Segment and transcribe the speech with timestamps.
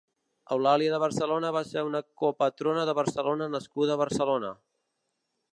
[0.53, 4.55] Eulàlia de Barcelona va ser una copatrona de Barcelona nascuda a Barcelona.